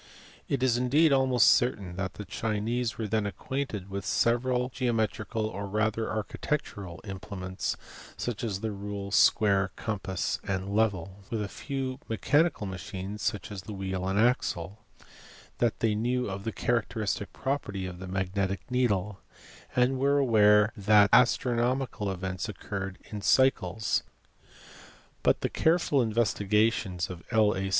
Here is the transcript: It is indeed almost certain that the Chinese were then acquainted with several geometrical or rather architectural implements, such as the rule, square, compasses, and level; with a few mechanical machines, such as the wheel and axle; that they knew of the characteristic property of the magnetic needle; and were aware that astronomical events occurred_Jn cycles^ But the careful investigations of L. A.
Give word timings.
It 0.49 0.63
is 0.63 0.79
indeed 0.79 1.13
almost 1.13 1.45
certain 1.45 1.95
that 1.95 2.15
the 2.15 2.25
Chinese 2.25 2.97
were 2.97 3.05
then 3.07 3.27
acquainted 3.27 3.87
with 3.91 4.03
several 4.03 4.69
geometrical 4.69 5.45
or 5.45 5.67
rather 5.67 6.09
architectural 6.11 7.01
implements, 7.03 7.77
such 8.17 8.43
as 8.43 8.61
the 8.61 8.71
rule, 8.71 9.11
square, 9.11 9.69
compasses, 9.75 10.39
and 10.43 10.75
level; 10.75 11.19
with 11.29 11.39
a 11.43 11.47
few 11.47 11.99
mechanical 12.09 12.65
machines, 12.65 13.21
such 13.21 13.51
as 13.51 13.61
the 13.61 13.73
wheel 13.75 14.07
and 14.07 14.17
axle; 14.17 14.79
that 15.59 15.81
they 15.81 15.93
knew 15.93 16.27
of 16.27 16.45
the 16.45 16.51
characteristic 16.51 17.31
property 17.31 17.85
of 17.85 17.99
the 17.99 18.07
magnetic 18.07 18.71
needle; 18.71 19.19
and 19.75 19.99
were 19.99 20.17
aware 20.17 20.73
that 20.75 21.11
astronomical 21.13 22.09
events 22.11 22.47
occurred_Jn 22.47 23.17
cycles^ 23.21 24.01
But 25.21 25.41
the 25.41 25.49
careful 25.49 26.01
investigations 26.01 27.07
of 27.11 27.21
L. 27.29 27.55
A. 27.55 27.69